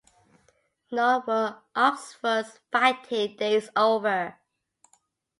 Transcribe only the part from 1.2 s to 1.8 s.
were